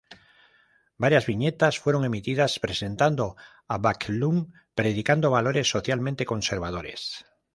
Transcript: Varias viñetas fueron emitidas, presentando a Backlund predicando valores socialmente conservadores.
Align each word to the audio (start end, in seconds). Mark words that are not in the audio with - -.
Varias 0.97 1.27
viñetas 1.27 1.77
fueron 1.77 2.03
emitidas, 2.05 2.57
presentando 2.59 3.35
a 3.67 3.77
Backlund 3.77 4.51
predicando 4.73 5.29
valores 5.29 5.69
socialmente 5.69 6.25
conservadores. 6.25 7.23